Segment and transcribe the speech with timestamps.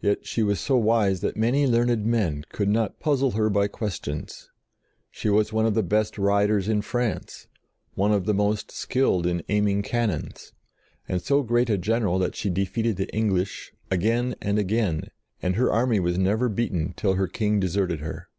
[0.00, 4.48] Yet she was so wise that many learned men could not puzzle her by questions:
[5.10, 7.48] she was one of the best riders in France;
[7.92, 10.54] one of the most skilled in aiming cannons,
[11.06, 15.10] and so great a general that she defeated the English again and again,
[15.42, 18.30] and her army was never beaten till her King deserted her.